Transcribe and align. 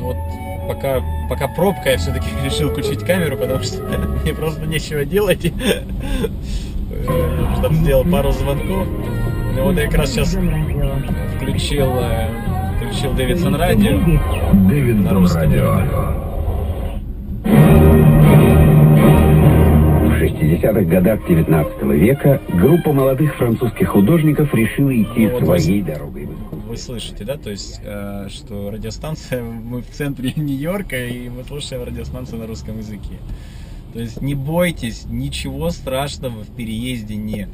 вот 0.00 0.16
пока, 0.68 1.02
пока 1.28 1.48
пробка, 1.48 1.90
я 1.90 1.98
все-таки 1.98 2.26
решил 2.44 2.70
включить 2.70 3.00
камеру, 3.00 3.36
потому 3.36 3.62
что 3.62 3.82
мне 4.22 4.34
просто 4.34 4.66
нечего 4.66 5.04
делать. 5.04 5.52
Там 7.62 7.74
сделал 7.76 8.04
пару 8.04 8.32
звонков. 8.32 8.86
Ну 9.56 9.64
вот 9.64 9.76
я 9.76 9.86
как 9.86 10.00
раз 10.00 10.10
сейчас 10.10 10.36
включил, 11.36 11.92
э, 11.98 12.28
включил 12.78 13.12
Дэвидсон 13.14 13.54
радио. 13.54 13.98
Дэвидсон 14.68 15.26
радио. 15.34 16.16
В 20.06 20.18
60-х 20.18 20.80
годах 20.82 21.20
19 21.26 21.82
века 21.82 22.40
группа 22.48 22.92
молодых 22.92 23.34
французских 23.36 23.88
художников 23.88 24.52
решила 24.54 24.90
идти 24.94 25.28
Ну, 25.28 25.44
своей 25.44 25.82
дорогой. 25.82 26.28
Вы 26.76 26.82
слышите, 26.82 27.24
да, 27.24 27.38
то 27.38 27.48
есть, 27.48 27.80
э, 27.82 28.28
что 28.30 28.70
радиостанция, 28.70 29.42
мы 29.42 29.80
в 29.80 29.88
центре 29.88 30.34
Нью-Йорка, 30.36 31.06
и 31.06 31.30
мы 31.30 31.42
слушаем 31.44 31.82
радиостанцию 31.82 32.40
на 32.40 32.46
русском 32.46 32.76
языке. 32.76 33.16
То 33.94 34.00
есть 34.00 34.20
не 34.20 34.34
бойтесь, 34.34 35.06
ничего 35.06 35.70
страшного 35.70 36.44
в 36.44 36.54
переезде 36.54 37.16
нет. 37.16 37.48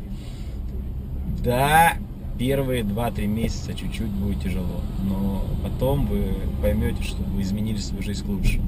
Да, 1.45 1.93
первые 2.37 2.83
2-3 2.83 3.27
месяца 3.29 3.75
чуть-чуть 3.75 4.11
будет 4.11 4.43
тяжело, 4.43 4.81
но 5.05 5.45
потом 5.63 6.07
вы 6.07 6.25
поймете, 6.61 7.05
что 7.05 7.23
вы 7.23 7.43
изменили 7.43 7.77
свою 7.77 8.03
жизнь 8.03 8.25
к 8.25 8.29
лучшему. 8.29 8.67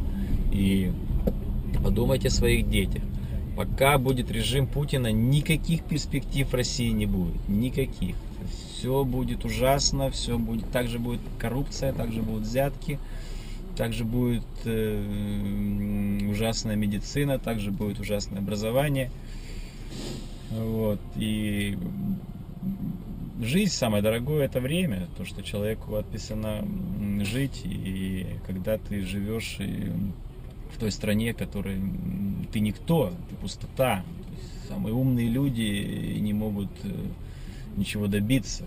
И 0.52 0.92
подумайте 1.82 2.28
о 2.28 2.30
своих 2.30 2.70
детях. 2.70 3.02
Пока 3.56 3.98
будет 3.98 4.30
режим 4.30 4.68
Путина, 4.68 5.10
никаких 5.10 5.82
перспектив 5.82 6.54
России 6.54 6.90
не 6.90 7.06
будет. 7.06 7.48
Никаких. 7.48 8.14
Все 8.84 9.02
будет 9.02 9.46
ужасно, 9.46 10.10
все 10.10 10.38
будет, 10.38 10.70
также 10.70 10.98
будет 10.98 11.22
коррупция, 11.38 11.94
также 11.94 12.20
будут 12.20 12.42
взятки, 12.42 12.98
также 13.78 14.04
будет 14.04 14.44
э, 14.66 16.20
ужасная 16.28 16.76
медицина, 16.76 17.38
также 17.38 17.70
будет 17.70 17.98
ужасное 17.98 18.40
образование. 18.40 19.10
Вот. 20.50 21.00
И 21.16 21.78
жизнь 23.40 23.72
самое 23.72 24.02
дорогое 24.02 24.44
это 24.44 24.60
время, 24.60 25.08
то, 25.16 25.24
что 25.24 25.42
человеку 25.42 25.94
отписано 25.94 26.62
жить, 27.22 27.62
и 27.64 28.26
когда 28.46 28.76
ты 28.76 29.02
живешь 29.06 29.56
и 29.60 29.92
в 30.74 30.78
той 30.78 30.92
стране, 30.92 31.32
которой 31.32 31.80
ты 32.52 32.60
никто, 32.60 33.14
ты 33.30 33.36
пустота. 33.36 34.04
Самые 34.68 34.94
умные 34.94 35.30
люди 35.30 36.18
не 36.20 36.34
могут 36.34 36.68
э, 36.82 36.90
ничего 37.76 38.06
добиться. 38.06 38.64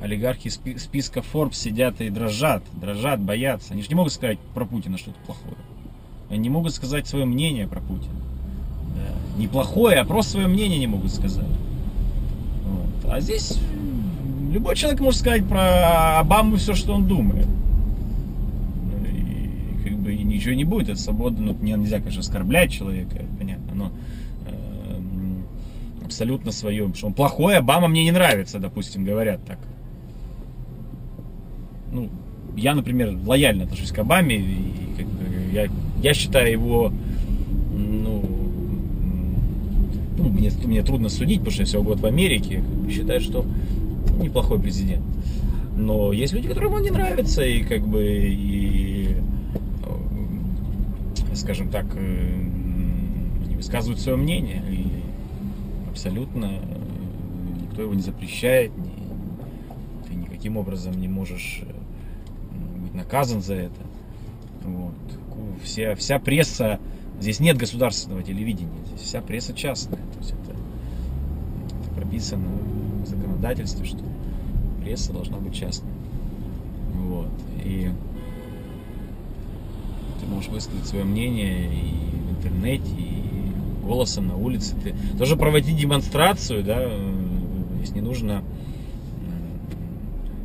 Олигархи 0.00 0.48
спи- 0.48 0.78
списка 0.78 1.20
Forbes 1.20 1.54
сидят 1.54 2.00
и 2.00 2.10
дрожат, 2.10 2.62
дрожат, 2.74 3.20
боятся. 3.20 3.72
Они 3.72 3.82
же 3.82 3.88
не 3.88 3.94
могут 3.94 4.12
сказать 4.12 4.38
про 4.54 4.64
Путина 4.64 4.98
что-то 4.98 5.18
плохое. 5.24 5.56
Они 6.28 6.38
не 6.38 6.50
могут 6.50 6.74
сказать 6.74 7.06
свое 7.06 7.24
мнение 7.24 7.66
про 7.66 7.80
Путина. 7.80 8.14
Да. 8.96 9.38
Не 9.38 9.46
а 9.46 10.04
просто 10.04 10.32
свое 10.32 10.46
мнение 10.46 10.78
не 10.78 10.86
могут 10.86 11.12
сказать. 11.12 11.46
Вот. 12.66 13.10
А 13.10 13.20
здесь 13.20 13.58
любой 14.52 14.76
человек 14.76 15.00
может 15.00 15.20
сказать 15.20 15.46
про 15.48 16.18
Обаму 16.18 16.56
все, 16.56 16.74
что 16.74 16.92
он 16.94 17.06
думает. 17.06 17.46
И 19.06 19.88
как 19.88 19.98
бы 19.98 20.14
ничего 20.14 20.54
не 20.54 20.64
будет, 20.64 20.90
это 20.90 21.00
свобода, 21.00 21.40
ну, 21.40 21.56
не- 21.60 21.72
нельзя, 21.72 21.98
конечно, 21.98 22.20
оскорблять 22.20 22.70
человека, 22.72 23.22
понятно, 23.38 23.63
но 23.63 23.63
абсолютно 26.14 26.52
свое, 26.52 26.92
что 26.94 27.08
он 27.08 27.12
плохой, 27.12 27.56
Обама 27.56 27.88
мне 27.88 28.04
не 28.04 28.12
нравится, 28.12 28.60
допустим, 28.60 29.04
говорят 29.04 29.40
так. 29.44 29.58
Ну, 31.90 32.08
я, 32.56 32.76
например, 32.76 33.18
лояльно 33.26 33.64
отношусь 33.64 33.90
к 33.90 33.98
Обаме, 33.98 34.36
и 34.36 34.72
как 34.96 35.06
бы 35.06 35.24
я, 35.52 35.68
я 36.00 36.14
считаю 36.14 36.52
его, 36.52 36.92
ну, 37.72 38.24
ну, 40.16 40.28
мне, 40.28 40.52
мне 40.64 40.84
трудно 40.84 41.08
судить, 41.08 41.40
потому 41.40 41.50
что 41.50 41.62
я 41.62 41.66
всего 41.66 41.82
год 41.82 41.98
в 41.98 42.06
Америке, 42.06 42.62
считаю, 42.88 43.20
что 43.20 43.44
неплохой 44.20 44.60
президент. 44.60 45.02
Но 45.76 46.12
есть 46.12 46.32
люди, 46.32 46.46
которым 46.46 46.74
он 46.74 46.82
не 46.82 46.90
нравится, 46.90 47.42
и 47.42 47.64
как 47.64 47.84
бы, 47.84 48.04
и, 48.04 49.16
э, 49.82 51.34
скажем 51.34 51.70
так, 51.70 51.86
э, 51.96 52.40
они 53.46 53.56
высказывают 53.56 54.00
свое 54.00 54.16
мнение, 54.16 54.62
и 54.70 54.94
абсолютно 55.94 56.60
никто 57.62 57.82
его 57.82 57.94
не 57.94 58.02
запрещает, 58.02 58.72
ты 60.08 60.14
никаким 60.14 60.56
образом 60.56 61.00
не 61.00 61.06
можешь 61.06 61.62
э, 61.62 62.80
быть 62.80 62.94
наказан 62.94 63.40
за 63.40 63.54
это. 63.54 63.80
Вот. 64.64 64.94
Вся, 65.62 65.94
вся 65.94 66.18
пресса, 66.18 66.80
здесь 67.20 67.38
нет 67.38 67.56
государственного 67.56 68.24
телевидения, 68.24 68.72
здесь 68.88 69.02
вся 69.02 69.20
пресса 69.20 69.52
частная. 69.52 70.00
То 70.00 70.18
есть 70.18 70.32
это, 70.32 70.50
это 70.50 71.94
прописано 71.94 72.48
в 73.04 73.06
законодательстве, 73.06 73.86
что 73.86 74.00
пресса 74.82 75.12
должна 75.12 75.38
быть 75.38 75.54
частной. 75.54 75.92
Вот. 76.92 77.30
И 77.64 77.92
ты 80.20 80.26
можешь 80.26 80.50
высказать 80.50 80.88
свое 80.88 81.04
мнение 81.04 81.72
и 81.72 81.94
в 82.26 82.38
интернете, 82.38 82.90
и 82.98 83.33
голосом 83.84 84.28
на 84.28 84.36
улице. 84.36 84.74
Ты 84.82 84.94
тоже 85.18 85.36
проводить 85.36 85.76
демонстрацию, 85.76 86.64
да, 86.64 86.76
э, 86.78 87.12
если 87.80 87.96
не 87.96 88.00
нужно 88.00 88.32
м, 88.32 88.44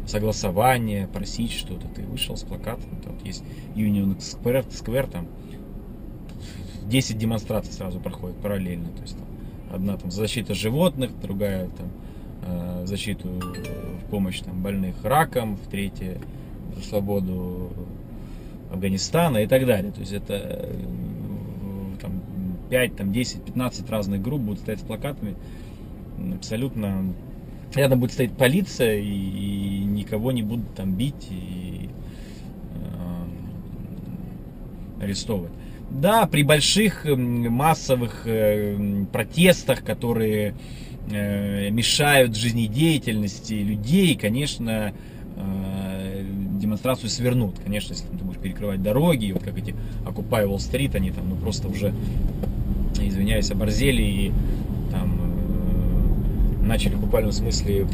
согласование, 0.08 1.08
просить 1.08 1.52
что-то. 1.52 1.88
Ты 1.88 2.04
вышел 2.04 2.38
с 2.38 2.44
плакатом, 2.44 2.90
там 3.04 3.14
вот 3.14 3.26
есть 3.26 3.44
Union 3.76 4.18
Square, 4.18 4.68
Square, 4.70 5.12
там 5.12 5.28
10 6.90 7.18
демонстраций 7.18 7.72
сразу 7.72 8.00
проходит 8.00 8.38
параллельно. 8.38 8.90
То 8.90 9.02
есть 9.02 9.18
там, 9.18 9.28
одна 9.72 9.98
там 9.98 10.12
защита 10.12 10.54
животных, 10.54 11.12
другая 11.22 11.70
там 11.70 11.88
э, 12.44 12.86
защиту 12.86 13.30
э, 13.30 14.04
в 14.04 14.10
помощь 14.10 14.40
там, 14.40 14.62
больных 14.62 14.96
раком, 15.04 15.58
в 15.58 15.70
третья 15.70 16.18
за 16.76 16.84
свободу 16.84 17.72
Афганистана 18.72 19.38
и 19.38 19.48
так 19.48 19.66
далее. 19.66 19.92
То 19.92 20.02
есть 20.02 20.14
это 20.14 20.34
э, 20.34 20.76
5, 22.70 22.96
там, 22.96 23.12
10, 23.12 23.44
15 23.44 23.90
разных 23.90 24.22
групп 24.22 24.42
будут 24.42 24.62
стоять 24.62 24.80
с 24.80 24.84
плакатами. 24.84 25.36
Абсолютно 26.36 27.14
рядом 27.74 28.00
будет 28.00 28.14
стоять 28.14 28.32
полиция 28.34 29.00
и, 29.00 29.06
и 29.06 29.84
никого 29.86 30.32
не 30.32 30.42
будут 30.42 30.74
там 30.76 30.94
бить 30.94 31.28
и 31.30 31.90
э, 35.00 35.04
арестовывать. 35.04 35.52
Да, 35.90 36.28
при 36.28 36.44
больших 36.44 37.06
массовых 37.06 38.22
э, 38.26 39.06
протестах, 39.12 39.84
которые 39.84 40.54
э, 41.12 41.70
мешают 41.72 42.36
жизнедеятельности 42.36 43.54
людей, 43.54 44.16
конечно, 44.16 44.94
э, 45.36 46.26
демонстрацию 46.60 47.10
свернут. 47.10 47.56
Конечно, 47.64 47.94
если 47.94 48.06
ты 48.06 48.24
будешь 48.24 48.40
перекрывать 48.40 48.84
дороги, 48.84 49.32
вот 49.32 49.44
как 49.44 49.58
эти 49.58 49.74
Occupy 50.06 50.46
Wall 50.46 50.58
Street, 50.58 50.96
они 50.96 51.10
там 51.10 51.28
ну, 51.28 51.36
просто 51.36 51.68
уже, 51.68 51.94
извиняюсь, 53.10 53.52
оборзели 53.52 54.02
и 54.02 54.32
там 54.92 55.20
э, 56.64 56.66
начали 56.66 56.96
в 56.96 57.02
буквальном 57.02 57.32
смысле 57.32 57.88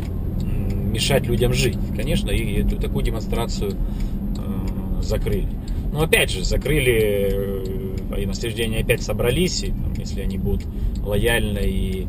мешать 0.96 1.28
людям 1.28 1.54
жить. 1.54 1.78
Конечно, 1.96 2.30
и 2.32 2.62
эту 2.62 2.78
такую 2.78 3.04
демонстрацию 3.04 3.72
э, 3.72 5.02
закрыли. 5.02 5.48
Но 5.92 6.04
опять 6.04 6.32
же, 6.32 6.44
закрыли, 6.44 7.30
э, 7.32 8.22
и 8.22 8.26
на 8.26 8.34
следующий 8.34 8.64
день 8.64 8.78
опять 8.78 9.02
собрались, 9.02 9.64
и 9.64 9.68
там, 9.68 9.94
если 9.98 10.22
они 10.22 10.38
будут 10.38 10.66
лояльно 11.06 11.60
и, 11.60 12.08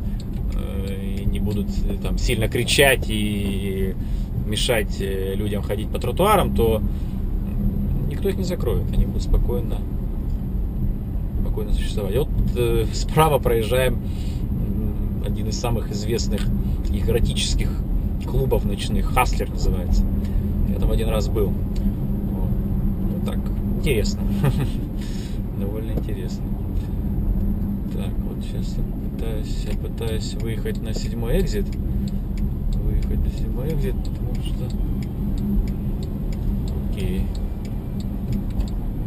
э, 0.55 1.21
и 1.21 1.25
не 1.25 1.39
будут 1.39 1.67
э, 1.69 1.97
там 2.01 2.17
сильно 2.17 2.47
кричать 2.47 3.05
и 3.09 3.93
мешать 4.45 5.01
э, 5.01 5.35
людям 5.35 5.61
ходить 5.61 5.89
по 5.89 5.99
тротуарам, 5.99 6.55
то 6.55 6.81
никто 8.09 8.29
их 8.29 8.37
не 8.37 8.43
закроет, 8.43 8.91
они 8.93 9.05
будут 9.05 9.23
спокойно, 9.23 9.77
спокойно 11.41 11.73
существовать. 11.73 12.15
И 12.15 12.17
вот 12.17 12.29
справа 12.93 13.39
проезжаем 13.39 13.99
один 15.25 15.47
из 15.47 15.59
самых 15.59 15.91
известных 15.91 16.47
их 16.89 17.07
клубов 18.27 18.65
ночных, 18.65 19.05
Хаслер 19.13 19.49
называется. 19.49 20.03
Я 20.69 20.79
там 20.79 20.91
один 20.91 21.09
раз 21.09 21.27
был. 21.27 21.47
Вот. 21.47 22.49
Ну 23.01 23.25
так, 23.25 23.39
интересно. 23.77 24.21
Довольно 25.59 25.91
интересно. 25.91 26.43
Так, 27.93 28.11
вот 28.27 28.43
сейчас 28.43 28.75
я 28.77 28.83
пытаюсь, 29.09 29.65
я 29.71 29.77
пытаюсь 29.77 30.33
выехать 30.35 30.81
на 30.81 30.93
седьмой 30.93 31.39
экзит. 31.39 31.65
Выехать 32.75 33.19
на 33.19 33.31
седьмой 33.31 33.73
экзит, 33.73 33.95
потому 33.95 34.35
что... 34.43 34.65
Окей. 36.91 37.23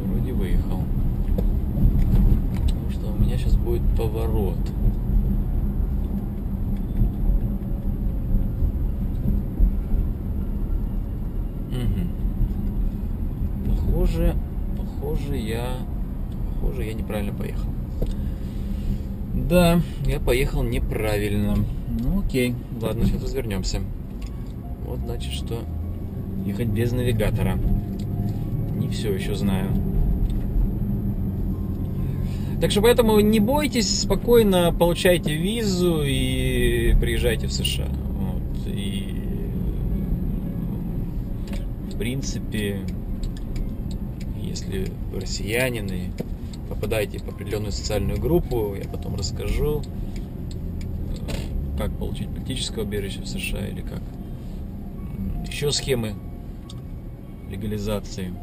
Вроде 0.07 0.33
выехал. 0.33 0.83
Потому 2.63 2.91
что 2.91 3.13
у 3.13 3.23
меня 3.23 3.37
сейчас 3.37 3.55
будет 3.71 3.83
поворот. 3.97 4.57
Мгм. 11.71 12.09
похоже, 13.69 14.35
похоже, 14.77 15.37
я, 15.37 15.77
похоже, 16.55 16.85
я 16.85 16.95
неправильно 16.95 17.33
поехал. 17.33 17.69
Да, 19.49 19.81
я 20.05 20.19
поехал 20.19 20.65
неправильно. 20.65 21.57
Ну 21.89 22.21
окей, 22.21 22.57
ладно, 22.83 23.05
сейчас 23.07 23.23
развернемся. 23.23 23.81
Вот 24.85 24.99
значит, 24.99 25.33
что 25.33 25.61
ехать 26.45 26.69
без 26.69 26.91
навигатора. 26.91 27.57
Не 28.79 28.89
все 28.89 29.15
еще 29.15 29.37
знаю. 29.37 29.69
Так 32.61 32.71
что 32.71 32.83
поэтому 32.83 33.19
не 33.21 33.41
бойтесь, 33.41 34.01
спокойно 34.01 34.75
получайте 34.79 35.35
визу 35.35 36.03
и 36.05 36.95
приезжайте 37.01 37.47
в 37.47 37.53
США. 37.53 37.89
Вот. 37.89 38.67
И 38.67 39.15
в 41.91 41.99
принципе, 41.99 42.81
если 44.43 44.93
вы 45.11 45.21
россиянин 45.21 46.13
попадаете 46.69 47.19
в 47.19 47.29
определенную 47.29 47.73
социальную 47.73 48.21
группу, 48.21 48.75
я 48.75 48.87
потом 48.89 49.17
расскажу, 49.17 49.83
как 51.79 51.91
получить 51.93 52.29
политическое 52.29 52.83
убежище 52.83 53.23
в 53.23 53.27
США 53.27 53.67
или 53.67 53.81
как 53.81 54.03
еще 55.49 55.73
схемы 55.73 56.15
легализации 57.51 58.35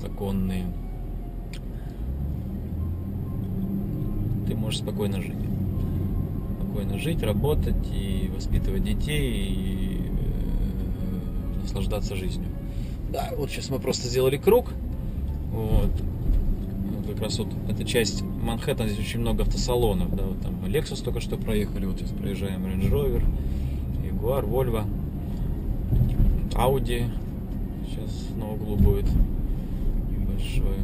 законные. 0.00 0.66
Ты 4.48 4.54
можешь 4.54 4.80
спокойно 4.80 5.20
жить. 5.20 5.36
Спокойно 6.58 6.98
жить, 6.98 7.22
работать 7.22 7.76
и 7.92 8.30
воспитывать 8.34 8.82
детей 8.82 9.30
и 9.30 10.00
э, 10.00 11.62
наслаждаться 11.62 12.16
жизнью. 12.16 12.48
Да, 13.12 13.30
вот 13.36 13.50
сейчас 13.50 13.68
мы 13.68 13.78
просто 13.78 14.08
сделали 14.08 14.38
круг. 14.38 14.70
Вот. 15.52 15.90
как 17.08 17.20
раз 17.20 17.38
вот 17.38 17.48
эта 17.68 17.84
часть 17.84 18.22
Манхэттена, 18.22 18.88
здесь 18.88 19.06
очень 19.06 19.20
много 19.20 19.42
автосалонов. 19.42 20.16
Да, 20.16 20.22
вот 20.24 20.40
там 20.40 20.64
Lexus 20.64 21.04
только 21.04 21.20
что 21.20 21.36
проехали, 21.36 21.84
вот 21.84 21.98
сейчас 21.98 22.10
проезжаем 22.10 22.64
Range 22.64 22.90
Rover, 22.90 23.22
Jaguar, 24.02 24.48
Volvo, 24.48 24.84
Audi. 26.54 27.10
Сейчас 27.86 28.28
на 28.34 28.50
углу 28.50 28.76
будет 28.76 29.06
большой. 30.26 30.78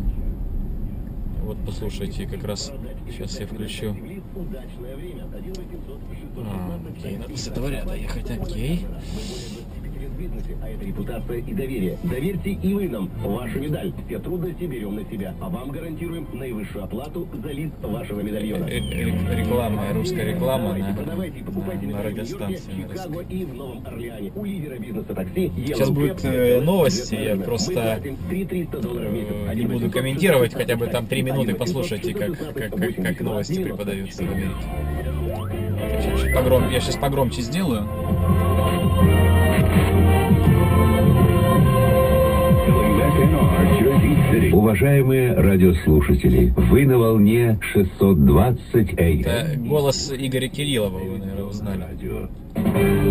Вот 1.44 1.58
послушайте, 1.66 2.26
как 2.26 2.42
раз 2.44 2.72
сейчас 3.06 3.38
я 3.38 3.46
включу. 3.46 3.94
А, 6.38 6.80
окей, 6.88 7.18
надо 7.18 7.36
с 7.36 7.48
этого 7.48 7.68
ряда 7.68 7.94
ехать, 7.94 8.30
окей 8.30 8.86
бизнесе, 10.24 10.56
а 10.62 10.68
это 10.68 10.84
репутация 10.84 11.38
и 11.38 11.54
доверие. 11.54 11.98
Доверьте 12.02 12.50
и 12.50 12.74
вы 12.74 12.88
нам 12.88 13.10
вашу 13.22 13.60
медаль. 13.60 13.92
Все 14.06 14.18
трудности 14.18 14.64
берем 14.64 14.96
на 14.96 15.04
себя, 15.04 15.34
а 15.40 15.48
вам 15.48 15.70
гарантируем 15.70 16.26
наивысшую 16.32 16.84
оплату 16.84 17.28
за 17.42 17.52
лист 17.52 17.74
вашего 17.82 18.20
медальона. 18.20 18.64
Э, 18.64 18.78
э, 18.78 19.36
реклама, 19.36 19.92
русская 19.92 20.32
реклама 20.32 20.76
на, 20.76 20.94
продавайте 20.94 21.38
и 21.38 21.42
покупайте 21.42 21.86
на 21.86 21.98
в 21.98 22.04
радиостанции. 22.04 22.86
Чикаго 22.88 23.20
и 23.20 23.44
в 23.44 23.54
Новом 23.54 23.86
Орлеане. 23.86 24.32
У 24.34 24.44
лидера 24.44 24.78
бизнеса 24.78 25.14
такси 25.14 25.52
Сейчас 25.56 25.90
будут 25.90 26.24
э, 26.24 26.60
новости, 26.60 27.14
я 27.14 27.36
просто 27.36 28.00
не 29.54 29.66
буду 29.66 29.90
комментировать, 29.90 30.54
хотя 30.54 30.76
бы 30.76 30.86
там 30.86 31.06
три 31.06 31.22
минуты 31.22 31.54
послушайте, 31.54 32.14
как, 32.14 32.38
как, 32.38 32.74
как, 32.74 32.96
как 32.96 33.20
новости 33.20 33.62
преподаются 33.62 34.24
в 34.24 34.30
Америке. 34.32 34.54
Погром- 36.34 36.70
я 36.72 36.80
сейчас 36.80 36.96
погромче 36.96 37.42
сделаю. 37.42 37.86
Уважаемые 44.52 45.34
радиослушатели, 45.34 46.52
вы 46.56 46.86
на 46.86 46.98
волне 46.98 47.58
620 47.72 48.92
Это 48.92 49.02
AM. 49.02 49.68
голос 49.68 50.12
Игоря 50.16 50.48
Кириллова, 50.48 50.98
вы, 50.98 51.18
наверное, 51.18 51.44
узнали. 51.44 51.84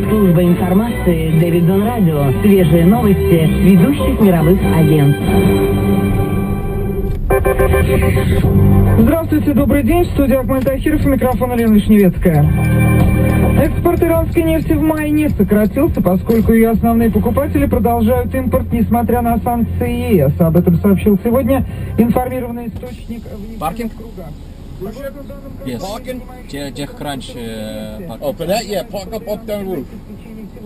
Служба 0.10 0.44
информации 0.44 1.40
Дэвидон 1.40 1.84
Радио. 1.84 2.32
Свежие 2.42 2.86
новости 2.86 3.48
ведущих 3.64 4.20
мировых 4.20 4.60
агентств. 4.76 5.24
Здравствуйте, 9.00 9.54
добрый 9.54 9.84
день. 9.84 10.04
В 10.04 10.12
студии 10.12 10.36
Ахмед 10.36 10.66
Тахиров, 10.66 11.06
микрофон 11.06 11.58
Лена 11.58 11.74
Вишневецкая. 11.74 12.44
Экспорт 13.62 14.02
иранской 14.02 14.44
нефти 14.44 14.74
в 14.74 14.82
мае 14.82 15.12
не 15.12 15.30
сократился, 15.30 16.02
поскольку 16.02 16.54
ее 16.54 16.72
основные 16.72 17.12
покупатели 17.12 17.66
продолжают 17.66 18.34
импорт, 18.34 18.72
несмотря 18.72 19.22
на 19.22 19.38
санкции 19.40 20.16
ЕС. 20.16 20.34
Об 20.40 20.58
этом 20.58 20.80
сообщил 20.80 21.20
сегодня 21.24 21.66
информированный 21.98 22.68
источник 22.68 23.22
в 23.24 23.60
Паркинг? 23.60 23.92
Yes. 25.66 25.80
компании, 25.80 26.72
Техкранч. 26.72 27.30
Oh, 28.20 28.34
for 28.34 28.46
that, 28.46 28.66
yeah, 28.66 28.84
park 28.84 29.14
up 29.14 29.28
up 29.28 29.46
the 29.46 29.64
roof. 29.64 29.88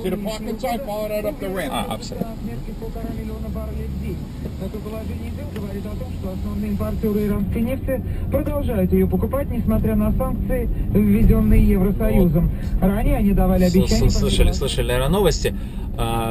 See 0.04 0.10
the 0.10 0.18
parking 0.18 0.60
side, 0.60 0.86
follow 0.86 1.08
that 1.08 1.26
up 1.26 1.40
the 1.40 1.50
ramp. 1.50 1.74
А, 1.74 1.94
абсолютно. 1.96 2.32
отметки 2.32 2.72
полтора 2.80 3.10
миллиона 3.20 3.50
баррелей 3.50 3.88
в 3.88 4.04
день. 4.04 4.18
Это 4.64 4.78
положение 4.78 5.32
дел 5.32 5.48
говорит 5.56 5.86
о 5.86 5.90
том, 5.90 6.14
что 6.20 6.32
основные 6.34 6.72
импортеры 6.72 7.28
иранской 7.28 7.62
нефти 7.62 8.04
продолжают 8.32 8.94
ее 8.94 9.08
покупать, 9.08 9.50
несмотря 9.50 9.96
на 9.96 10.12
санкции, 10.14 10.70
введенные 10.94 11.68
Евросоюзом. 11.68 12.52
Ранее 12.80 13.18
они 13.18 13.34
давали 13.34 13.64
обещания... 13.64 14.10
Слышали, 14.12 14.52
слышали, 14.52 15.08
новости. 15.08 15.56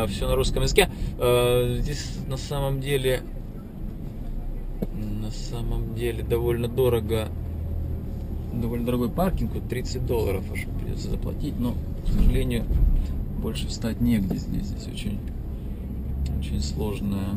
все 0.08 0.28
на 0.28 0.36
русском 0.36 0.62
языке. 0.62 0.88
А, 1.18 1.76
здесь 1.80 2.12
на 2.28 2.36
самом 2.36 2.80
деле, 2.80 3.22
на 4.92 5.32
самом 5.32 5.96
деле 5.96 6.22
довольно 6.22 6.68
дорого, 6.68 7.28
довольно 8.52 8.86
дорогой 8.86 9.08
паркинг, 9.10 9.54
вот 9.54 9.68
30 9.68 10.06
долларов 10.06 10.44
аж 10.52 10.66
придется 10.80 11.10
заплатить, 11.10 11.58
но, 11.58 11.74
к 12.06 12.12
сожалению, 12.12 12.64
больше 13.46 13.68
встать 13.68 14.00
негде 14.00 14.38
здесь. 14.38 14.66
Здесь 14.66 14.88
очень, 14.88 15.20
очень 16.40 16.60
сложное 16.60 17.28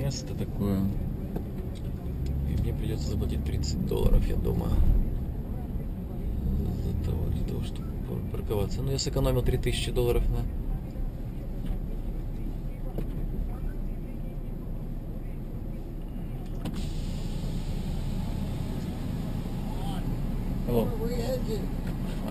место 0.00 0.32
такое. 0.32 0.80
И 2.48 2.62
мне 2.62 2.72
придется 2.72 3.10
заплатить 3.10 3.44
30 3.44 3.86
долларов, 3.86 4.26
я 4.26 4.36
думаю 4.36 4.72
за 6.86 7.04
того, 7.04 7.22
для 7.34 7.44
того, 7.44 7.62
чтобы 7.64 7.86
пар- 8.08 8.40
парковаться. 8.40 8.80
Ну, 8.80 8.92
я 8.92 8.98
сэкономил 8.98 9.42
3000 9.42 9.90
долларов 9.90 10.22
на... 10.30 10.38
Hello. 20.66 20.88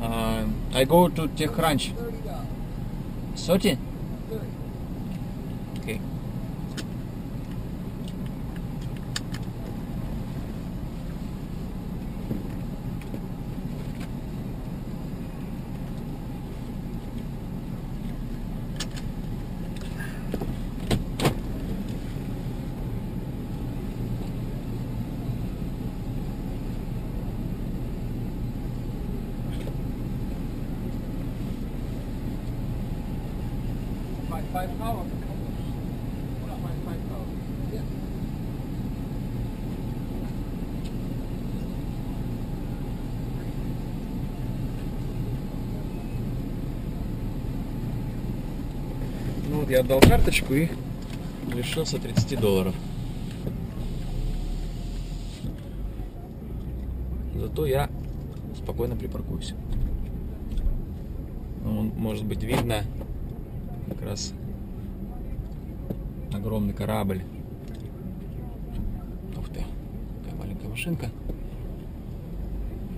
Uh, 0.01 0.45
I 0.73 0.83
go 0.85 1.09
to 1.09 1.27
TechCrunch. 1.27 1.93
30? 3.35 3.77
Ну 49.49 49.61
вот 49.61 49.69
я 49.69 49.79
отдал 49.79 49.99
карточку 50.01 50.53
и 50.53 50.69
лишился 51.53 51.97
30 51.97 52.39
долларов. 52.39 52.75
Зато 57.35 57.65
я 57.65 57.89
спокойно 58.57 58.95
припаркуюсь. 58.95 59.53
Может 61.63 62.25
быть 62.25 62.43
видно 62.43 62.83
как 63.89 64.01
раз 64.01 64.33
огромный 66.33 66.73
корабль. 66.73 67.21
Ух 69.37 69.47
ты, 69.49 69.63
такая 70.23 70.39
маленькая 70.39 70.67
машинка. 70.67 71.09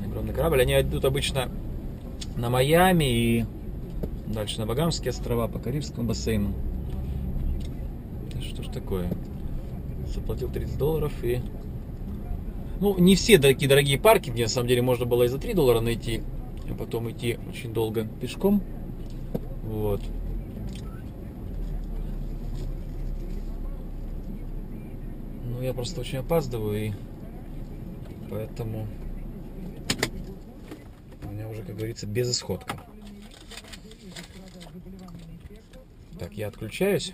Огромный 0.05 0.33
корабль. 0.33 0.61
Они 0.61 0.79
идут 0.79 1.05
обычно 1.05 1.49
на 2.35 2.49
Майами 2.49 3.05
и 3.05 3.45
дальше 4.27 4.59
на 4.59 4.65
Багамские 4.65 5.09
острова, 5.09 5.47
по 5.47 5.59
Карибскому 5.59 6.07
бассейну. 6.07 6.53
Что 8.41 8.63
ж 8.63 8.67
такое? 8.67 9.07
Заплатил 10.13 10.49
30 10.49 10.77
долларов 10.77 11.13
и... 11.23 11.39
Ну, 12.79 12.97
не 12.97 13.15
все 13.15 13.37
такие 13.37 13.67
дорогие 13.67 13.99
паркинги, 13.99 14.43
на 14.43 14.47
самом 14.47 14.67
деле, 14.69 14.81
можно 14.81 15.05
было 15.05 15.23
и 15.23 15.27
за 15.27 15.37
3 15.37 15.53
доллара 15.53 15.81
найти, 15.81 16.21
а 16.69 16.73
потом 16.73 17.09
идти 17.11 17.37
очень 17.49 17.73
долго 17.73 18.07
пешком. 18.21 18.61
Вот. 19.63 20.01
Я 25.61 25.73
просто 25.73 25.99
очень 26.01 26.19
опаздываю, 26.19 26.87
и 26.87 26.93
поэтому 28.29 28.87
у 31.23 31.27
меня 31.27 31.49
уже, 31.49 31.63
как 31.63 31.75
говорится, 31.75 32.07
безысходка. 32.07 32.81
Так, 36.17 36.33
я 36.33 36.47
отключаюсь. 36.47 37.13